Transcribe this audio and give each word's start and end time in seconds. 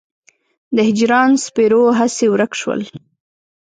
د 0.75 0.77
هجران 0.87 1.31
سپرو 1.45 1.83
هسې 1.99 2.25
ورک 2.31 2.51
شول. 2.61 2.81